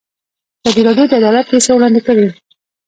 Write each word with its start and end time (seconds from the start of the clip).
ازادي 0.67 0.81
راډیو 0.87 1.09
د 1.09 1.13
عدالت 1.19 1.45
کیسې 1.51 1.71
وړاندې 1.73 2.01
کړي. 2.07 2.25